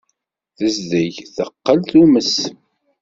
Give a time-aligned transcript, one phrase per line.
[0.57, 2.33] Tezdeg teqqel tumes.